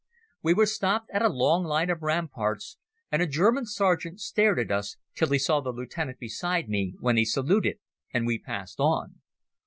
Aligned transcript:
We 0.41 0.55
were 0.55 0.65
stopped 0.65 1.11
at 1.13 1.21
a 1.21 1.29
long 1.29 1.63
line 1.63 1.91
of 1.91 2.01
ramparts, 2.01 2.79
and 3.11 3.21
a 3.21 3.27
German 3.27 3.67
sergeant 3.67 4.19
stared 4.19 4.57
at 4.57 4.71
us 4.71 4.97
till 5.13 5.27
he 5.29 5.37
saw 5.37 5.61
the 5.61 5.69
lieutenant 5.71 6.17
beside 6.17 6.67
me, 6.69 6.95
when 7.01 7.17
he 7.17 7.25
saluted 7.25 7.77
and 8.11 8.25
we 8.25 8.39
passed 8.39 8.79
on. 8.79 9.21